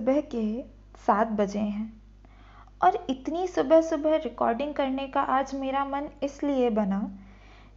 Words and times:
सुबह 0.00 0.20
के 0.20 0.62
सात 1.06 1.28
बजे 1.28 1.58
हैं। 1.58 2.02
और 2.82 3.06
इतनी 3.10 3.46
सुबह 3.46 3.82
सुबह 3.82 4.16
रिकॉर्डिंग 4.16 4.74
करने 4.74 5.06
का 5.06 5.20
आज 5.20 5.54
मेरा 5.54 5.84
मन 5.84 6.08
इसलिए 6.22 6.70
बना 6.70 7.14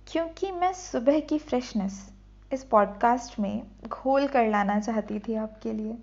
क्योंकि 0.07 0.51
मैं 0.51 0.73
सुबह 0.73 1.19
की 1.19 1.39
फ्रेशनेस 1.39 2.11
इस 2.53 2.63
पॉडकास्ट 2.63 3.39
में 3.39 3.63
घोल 3.87 4.27
कर 4.27 4.47
लाना 4.47 4.79
चाहती 4.79 5.19
थी 5.19 5.35
आपके 5.35 5.73
लिए। 5.73 5.97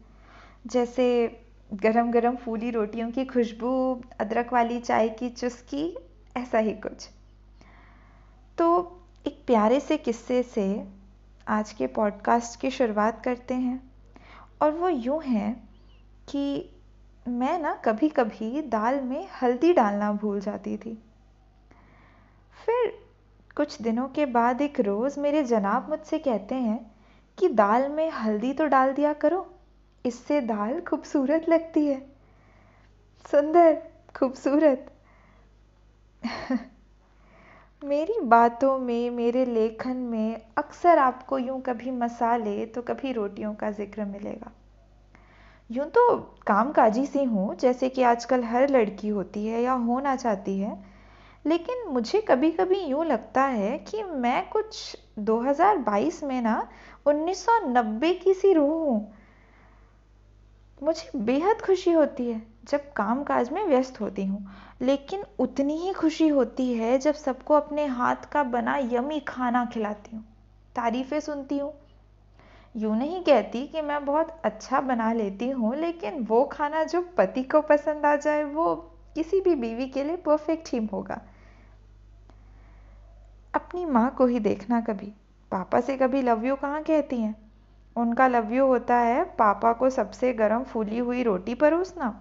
जैसे 0.67 1.41
गरम 1.75 2.11
गरम 2.11 2.37
फूली 2.37 2.71
रोटियों 2.71 3.11
की 3.11 3.25
खुशबू, 3.25 4.03
अदरक 4.21 4.53
वाली 4.53 4.81
चाय 4.81 5.09
की 5.09 5.29
चुस्की, 5.29 5.99
ऐसा 6.37 6.59
ही 6.59 6.73
कुछ। 6.73 7.11
तो 8.59 8.99
एक 9.27 9.45
प्यारे 9.47 9.81
से 9.81 9.97
किस्से 9.97 10.43
से 10.43 10.89
आज 11.49 11.73
के 11.73 11.87
पॉडकास्ट 11.87 12.61
की 12.61 12.71
शुरुआत 12.71 13.25
करते 13.25 13.55
हैं। 13.55 13.91
और 14.63 14.71
वो 14.71 14.89
यूँ 14.89 15.23
है 15.23 15.70
कि 16.31 16.71
मैं 17.29 17.59
ना 17.59 17.75
कभी 17.85 18.09
कभी 18.09 18.63
दाल 18.63 19.01
में 19.01 19.29
हल्दी 19.43 19.73
डालना 19.73 20.13
भूल 20.13 20.41
जाती 20.41 20.77
थी। 20.77 20.99
फिर 22.57 22.93
कुछ 23.57 23.83
दिनों 23.83 24.09
के 24.09 24.27
बाद 24.27 24.61
एक 24.61 24.81
रोज़ 24.81 25.21
मेरे 25.21 25.43
जनाब 25.45 25.89
मुझसे 25.89 26.19
कहते 26.19 26.55
हैं 26.55 26.79
कि 27.39 27.49
दाल 27.49 27.89
में 27.89 28.11
हल्दी 28.11 28.53
तो 28.53 28.67
डाल 28.67 28.93
दिया 28.93 29.13
करो, 29.13 29.47
इससे 30.05 30.41
दाल 30.41 30.81
खूबसूरत 30.81 31.49
लगती 31.49 31.87
है। 31.87 32.01
सुंदर, 33.31 33.83
खूबसूरत। 34.17 34.93
मेरी 37.83 38.21
बातों 38.21 38.79
में, 38.79 39.11
मेरे 39.11 39.45
लेखन 39.45 39.97
में 39.97 40.43
अक्सर 40.59 40.99
आपको 40.99 41.39
यूँ 41.39 41.61
कभी 41.63 41.91
मसाले 41.91 42.67
तो 42.67 42.83
कभी 42.83 43.13
रोटियों 43.13 43.55
का 43.55 43.71
ज़िक्र 43.71 44.05
मिलेगा। 44.05 44.53
यूँ 45.73 45.87
तो 45.87 46.17
काम 46.17 46.43
कामकाजी 46.47 47.07
सी 47.07 47.25
हूँ, 47.25 47.55
जैसे 47.55 47.89
कि 47.89 48.03
आजकल 48.03 48.45
हर 48.45 48.69
लड़की 48.69 49.09
होती 49.09 49.47
है 49.47 49.63
या 49.63 49.73
होना 49.73 50.17
चाहती 50.17 50.59
है। 50.59 50.85
लेकिन 51.47 51.89
मुझे 51.89 52.21
कभी 52.21 52.51
कभी 52.51 52.81
यूँ 52.81 53.05
लगता 53.05 53.43
है 53.43 53.79
कि 53.79 54.03
मैं 54.03 54.49
कुछ 54.49 54.97
2022 55.19 56.23
में 56.25 56.43
ना 56.43 56.69
1990 57.07 58.15
की 58.15 58.35
सी 58.35 58.53
रूह 58.53 58.71
हूँ। 58.71 59.15
मुझे 60.83 61.19
बेहद 61.19 61.61
खुशी 61.61 61.93
होती 61.93 62.31
है 62.31 62.43
जब 62.65 62.93
काम 62.93 63.23
काज 63.23 63.51
में 63.53 63.67
व्यस्त 63.67 64.01
होती 64.01 64.25
हूँ। 64.25 64.47
लेकिन 64.83 65.25
उतनी 65.39 65.77
ही 65.77 65.93
खुशी 65.93 66.29
होती 66.29 66.73
है 66.73 66.99
जब 66.99 67.15
सबको 67.15 67.55
अपने 67.55 67.87
हाथ 67.87 68.31
का 68.33 68.43
बना 68.43 68.77
यमी 68.77 69.21
खाना 69.21 69.65
खिलाती 69.65 70.17
हूँ। 70.17 70.25
तारीफ़ें 70.77 71.21
सुनती 71.21 71.59
हूँ 71.59 71.80
यूँ 72.75 72.97
नहीं 72.97 73.21
कहती 73.23 73.67
कि 73.67 73.81
मैं 73.83 74.05
बहुत 74.05 74.41
अच्छा 74.45 74.81
बना 74.81 75.13
लेती 75.13 75.49
हूँ, 75.49 75.75
लेकिन 75.77 76.23
वो 76.25 76.45
खाना 76.45 76.83
जो 76.85 77.01
पति 77.19 77.43
को 77.43 77.61
पसंद 77.61 78.07
आ 78.07 78.15
जाए, 78.17 78.45
वो 78.45 78.75
किसी 79.15 79.41
भी 79.41 79.55
बीवी 79.55 79.87
के 79.87 80.05
लिए 80.05 80.17
परफेक्ट 80.17 80.73
ही 80.73 80.85
होगा। 80.87 81.21
अपनी 83.55 83.85
माँ 83.85 84.11
को 84.11 84.27
ही 84.27 84.41
देखना 84.41 84.81
कभी। 84.81 85.13
पापा 85.53 85.81
से 85.81 85.97
कभी 85.97 86.23
लव 86.23 86.45
यू 86.47 86.57
कहाँ 86.57 86.83
कहती 86.83 87.17
हैं? 87.17 87.35
उनका 87.97 88.27
लव 88.29 88.53
यू 88.53 88.67
होता 88.67 88.97
है, 88.97 89.25
पापा 89.25 89.73
को 89.73 89.91
सबसे 89.91 90.33
गर्म 90.33 90.63
फूली 90.63 90.99
हुई 90.99 91.23
रोटी 91.23 91.55
परोसना 91.55 92.15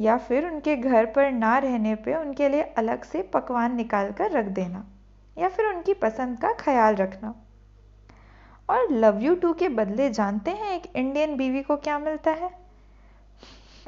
या 0.00 0.16
फिर 0.18 0.46
उनके 0.46 0.76
घर 0.76 1.06
पर 1.06 1.30
ना 1.30 1.56
रहने 1.58 1.94
पे 1.94 2.14
उनके 2.14 2.48
लिए 2.48 2.62
अलग 2.78 3.02
से 3.04 3.22
पकवान 3.22 3.74
निकाल 3.76 4.12
कर 4.12 4.30
रख 4.30 4.44
देना, 4.44 4.84
या 5.36 5.48
फिर 5.48 5.66
उनकी 5.66 5.94
पसंद 5.94 6.38
का 6.38 6.52
ख्याल 6.52 6.94
रखना। 6.94 7.34
और 8.68 8.90
लव 8.90 9.18
यू 9.20 9.34
टू 9.34 9.52
के 9.52 9.68
बदले 9.68 10.08
जानते 10.10 10.50
हैं 10.50 10.70
एक 10.70 10.96
इंडियन 10.96 11.36
बीवी 11.36 11.62
को 11.62 11.76
क्या 11.76 11.98
मिलता 11.98 12.30
है? 12.30 12.50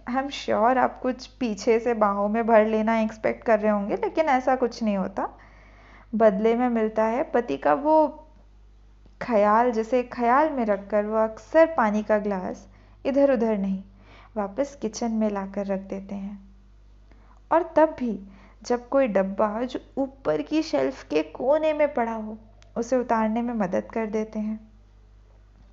आई 0.08 0.16
एम 0.16 0.28
श्योर 0.28 0.78
आप 0.78 1.00
कुछ 1.00 1.26
पीछे 1.26 1.78
से 1.78 1.94
बाहों 1.94 2.28
में 2.28 2.46
भर 2.46 2.66
लेना 2.66 2.98
एक्सपेक्ट 3.00 3.44
कर 3.44 3.60
रहे 3.60 3.72
होंगे, 3.72 3.96
लेकिन 3.96 4.26
ऐसा 4.26 4.56
कुछ 4.56 4.82
नहीं 4.82 4.96
होता। 4.96 5.28
बदले 6.14 6.54
में 6.54 6.68
मिलता 6.68 7.04
है, 7.04 7.22
पति 7.24 7.56
का 7.56 7.74
वो 7.74 8.06
ख्याल, 9.22 9.70
जिसे 9.72 10.02
ख्याल 10.02 10.50
में 10.50 10.64
रखकर 10.64 11.06
वो 11.06 11.16
अक्सर 11.16 11.74
पानी 11.76 12.02
का 12.02 12.18
ग्लास 12.18 12.66
इधर 13.06 13.32
उधर 13.32 13.58
नहीं, 13.58 13.82
वापस 14.36 14.78
किचन 14.82 15.12
में 15.12 15.28
लाकर 15.30 15.66
रख 15.66 15.80
देते 15.80 16.14
हैं। 16.14 16.38
और 17.50 17.72
तब 17.76 17.96
भी 17.98 18.18
जब 18.62 18.88
कोई 18.88 19.08
डब्बा 19.08 19.62
जो 19.62 19.80
ऊपर 19.96 20.42
की 20.42 20.62
शेल्फ 20.62 21.02
के 21.02 21.22
कोने 21.22 21.72
में 21.72 21.92
पड़ा 21.94 22.12
हो 22.12 22.36
उसे 22.76 22.96
उतारने 22.96 23.42
में 23.42 23.52
मदद 23.54 23.88
कर 23.92 24.06
देते 24.06 24.38
हैं। 24.38 24.58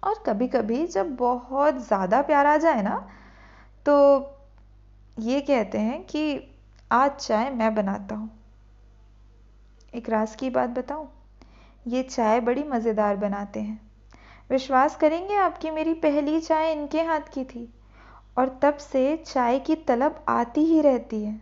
और 0.04 0.24
कभी 0.26 0.48
कभी 0.48 0.86
जब 0.88 1.16
बहुत 1.16 1.78
ज़्यादा 1.78 2.22
प्यार 2.22 2.46
आ 2.46 2.56
जाए 2.58 2.82
ना 2.82 2.96
तो 3.86 3.96
ये 5.18 5.42
कहते 5.42 5.78
हैं 5.80 6.04
कि 6.06 6.24
आज 6.92 7.12
चाय 7.18 7.50
मैं 7.50 7.74
बनाता 7.76 8.16
हूँ। 8.16 8.30
एक 9.94 10.10
राज 10.10 10.36
की 10.36 10.50
बात 10.50 10.70
बताऊँ? 10.70 11.08
ये 11.86 12.04
चाय 12.04 12.40
बड़ी 12.40 12.64
मज़ेदार 12.64 13.16
बनाते 13.18 13.60
हैं। 13.60 13.80
विश्वास 14.50 14.96
करेंगे 14.96 15.36
आपकी 15.36 15.72
मेरी 15.72 15.94
पहली 15.96 16.40
चाय 16.40 16.72
इनके 16.72 17.02
हाथ 17.02 17.34
की 17.34 17.44
थी, 17.44 17.68
और 18.38 18.60
तब 18.64 18.78
से 18.78 19.16
चाय 19.18 19.60
की 19.60 19.76
तलब 19.78 20.24
आती 20.30 20.62
ही 20.64 20.82
रहती 20.82 21.24
है। 21.24 21.40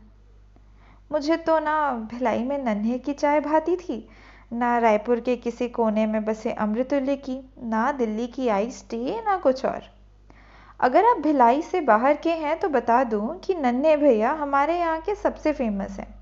मुझे 1.11 1.37
तो 1.37 1.59
ना 1.59 1.91
भिलाई 2.11 2.43
में 2.43 2.57
नन्हे 2.57 2.97
की 2.99 3.13
चाय 3.13 3.39
भाती 3.41 3.75
थी 3.77 4.07
ना 4.51 4.77
रायपुर 4.77 5.19
के 5.19 5.35
किसी 5.35 5.67
कोने 5.67 6.05
में 6.05 6.25
बसे 6.25 6.51
अमृतुल्य 6.51 7.15
की, 7.15 7.39
ना 7.63 7.91
दिल्ली 7.91 8.27
की 8.27 8.47
आइस 8.47 8.83
टी 8.89 9.21
ना 9.21 9.37
कुछ 9.37 9.65
और। 9.65 9.81
अगर 10.79 11.05
आप 11.05 11.17
भिलाई 11.17 11.61
से 11.61 11.81
बाहर 11.81 12.15
के 12.15 12.29
हैं 12.29 12.59
तो 12.59 12.69
बता 12.69 13.03
दूँ 13.03 13.39
कि 13.39 13.55
नन्हे 13.55 13.97
भैया 13.97 14.31
हमारे 14.31 14.79
यहाँ 14.79 14.99
के 15.01 15.15
सबसे 15.15 15.53
फ़ेमस 15.53 15.99
हैं। 15.99 16.15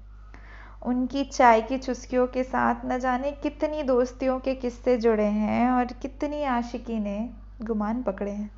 उनकी 0.86 1.24
चाय 1.24 1.62
की 1.62 1.78
चुस्कियों 1.78 2.28
के 2.28 2.44
साथ 2.44 2.86
न 2.86 3.00
जाने 3.00 3.32
कितनी 3.32 3.84
दोस्तियों 3.84 4.40
के 4.40 4.56
किस्से 4.56 4.98
जुड़े 4.98 5.26
हैं 5.26 5.70
और 5.70 5.86
कितनी 5.86 6.44
आशिकी 6.44 7.00
ने 7.00 7.30
गुमान 7.62 8.04
पकड़े 8.04 8.32
हैं। 8.32 8.50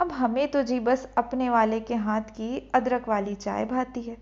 अब 0.00 0.12
हमें 0.12 0.48
तो 0.48 0.62
जी 0.62 0.80
बस 0.80 1.08
अपने 1.18 1.50
वाले 1.50 1.80
के 1.80 1.94
हाथ 1.94 2.20
की 2.20 2.70
अदरक 2.74 3.08
वाली 3.08 3.34
चाय 3.34 3.64
भाती 3.64 4.02
है। 4.02 4.16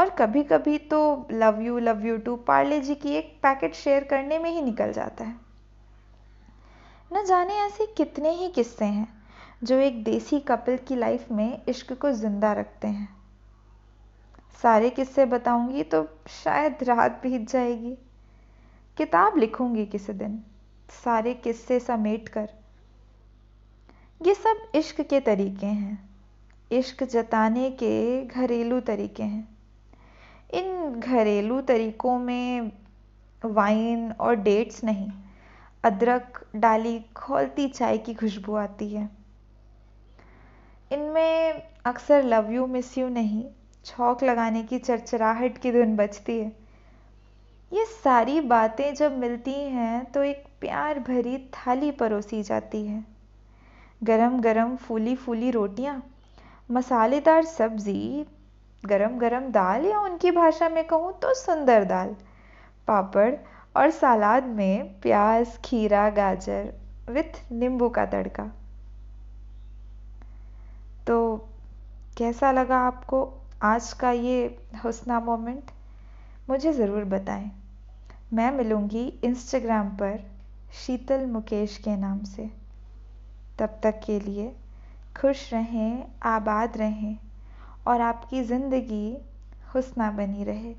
और 0.00 0.10
कभी 0.10 0.42
कभी 0.42 0.76
तो 0.90 0.98
love 1.32 1.60
you 1.62 1.78
love 1.78 2.06
you 2.06 2.16
too 2.16 2.36
Parle 2.46 2.80
G 2.80 2.94
की 2.94 3.14
एक 3.14 3.32
पैकेट 3.42 3.74
शेयर 3.74 4.04
करने 4.04 4.38
में 4.38 4.50
ही 4.50 4.62
निकल 4.62 4.92
जाता 4.92 5.24
है। 5.24 5.34
न 7.10 7.24
जाने 7.24 7.54
ऐसे 7.56 7.86
कितने 7.86 8.30
ही 8.30 8.48
किस्से 8.48 8.84
हैं 8.84 9.06
जो 9.64 9.78
एक 9.78 10.02
देसी 10.04 10.40
कपल 10.40 10.76
की 10.88 10.96
लाइफ 10.96 11.30
में 11.32 11.62
इश्क 11.68 11.92
को 11.92 12.12
ज़िंदा 12.12 12.52
रखते 12.52 12.88
हैं। 12.88 13.08
सारे 14.62 14.90
किस्से 14.90 15.24
बताऊँगी 15.26 15.82
तो 15.84 16.02
शायद 16.28 16.82
रात 16.82 17.20
बीत 17.22 17.48
जाएगी। 17.50 17.96
किताब 18.96 19.36
लिखूँगी 19.38 19.86
किसी 19.86 20.12
दिन, 20.12 20.42
सारे 21.04 21.34
किस्से 21.34 21.80
समेट 21.80 22.28
कर। 22.28 22.48
ये 24.20 24.34
सब 24.34 24.66
इश्क 24.74 25.00
के 25.00 25.20
तरीके 25.20 25.66
हैं। 25.66 25.98
इश्क 26.70 27.04
जताने 27.04 27.70
के 27.70 28.24
घरेलू 28.24 28.80
तरीके 28.80 29.22
हैं। 29.22 29.59
इन 30.50 31.00
घरेलू 31.00 31.60
तरीकों 31.60 32.18
में 32.18 32.70
वाइन 33.42 34.10
और 34.12 34.34
डेट्स 34.36 34.82
नहीं, 34.84 35.10
अदरक 35.84 36.40
डाली 36.56 36.98
खोलती 37.16 37.68
चाय 37.68 37.98
की 37.98 38.14
खुशबू 38.14 38.54
आती 38.54 38.88
है। 38.88 39.08
इनमें 40.90 41.62
अक्सर 41.86 42.24
लव 42.24 42.50
यू 42.52 42.66
मिस 42.66 42.96
यू 42.98 43.08
नहीं, 43.08 43.44
छौक 43.84 44.22
लगाने 44.22 44.62
की 44.62 44.78
चरचराहट 44.78 45.58
की 45.58 45.72
धुन 45.72 45.96
बजती 45.96 46.38
है। 46.38 46.52
ये 47.72 47.84
सारी 47.84 48.40
बातें 48.40 48.94
जब 48.94 49.18
मिलती 49.18 49.52
हैं 49.52 50.04
तो 50.04 50.22
एक 50.22 50.44
प्यार 50.60 50.98
भरी 50.98 51.36
थाली 51.54 51.90
परोसी 51.90 52.42
जाती 52.42 52.84
है। 52.86 53.04
गरम 54.02 54.40
गरम 54.40 54.74
फूली 54.76 55.14
फूली 55.16 55.50
रोटियाँ, 55.50 56.02
मसालेदार 56.70 57.44
सब्ज़ी 57.44 58.24
गरम 58.86 59.18
गरम 59.18 59.50
दाल 59.50 59.84
या 59.86 60.00
उनकी 60.00 60.30
भाषा 60.30 60.68
में 60.68 60.86
कहूँ 60.86 61.12
तो 61.12 61.34
सुंदर 61.34 61.84
दाल। 61.84 62.14
पापड़ 62.88 63.34
और 63.76 63.90
सलाद 63.90 64.44
में 64.44 65.00
प्याज, 65.00 65.56
खीरा, 65.64 66.08
गाजर 66.10 66.72
विथ 67.10 67.52
नींबू 67.52 67.88
का 67.88 68.06
तड़का। 68.06 68.44
तो 71.06 71.36
कैसा 72.18 72.52
लगा 72.52 72.78
आपको 72.78 73.22
आज 73.62 73.92
का 73.92 74.10
ये 74.10 74.58
हुसना 74.84 75.20
मोमेंट? 75.20 75.70
मुझे 76.50 76.72
ज़रूर 76.72 77.04
बताएँ। 77.04 77.50
मैं 78.32 78.50
मिलूँगी 78.50 79.06
इंस्टाग्राम 79.24 79.88
पर 79.88 80.18
शीतल 80.74 81.26
मुकेश 81.26 81.76
के 81.78 81.96
नाम 81.96 82.22
से। 82.24 82.50
तब 83.58 83.80
तक 83.82 84.00
के 84.06 84.20
लिए 84.20 84.52
खुश 85.20 85.52
रहें, 85.52 86.04
आबाद 86.22 86.76
रहें। 86.76 87.16
और 87.90 88.00
आपकी 88.00 88.42
ज़िंदगी 88.42 89.16
हुस्ना 89.74 90.10
बनी 90.10 90.44
रहे। 90.44 90.74